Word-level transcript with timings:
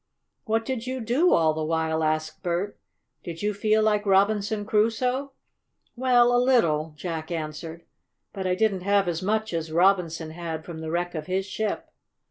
"What 0.45 0.65
did 0.65 0.87
you 0.87 0.99
do 0.99 1.31
all 1.31 1.53
the 1.53 1.63
while?" 1.63 2.03
asked 2.03 2.41
Bert. 2.41 2.79
"Did 3.23 3.43
you 3.43 3.53
feel 3.53 3.83
like 3.83 4.03
Robinson 4.07 4.65
Crusoe?" 4.65 5.33
"Well 5.95 6.35
a 6.35 6.41
little," 6.43 6.95
Jack 6.97 7.29
answered. 7.29 7.85
"But 8.33 8.47
I 8.47 8.55
didn't 8.55 8.81
have 8.81 9.07
as 9.07 9.21
much 9.21 9.53
as 9.53 9.71
Robinson 9.71 10.31
had 10.31 10.65
from 10.65 10.79
the 10.79 10.89
wreck 10.89 11.13
of 11.13 11.27
his 11.27 11.45
ship. 11.45 11.91